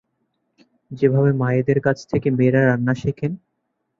[0.91, 3.31] যেভাবে মায়েদের কাছ থেকে মেয়েরা রান্না শেখেন।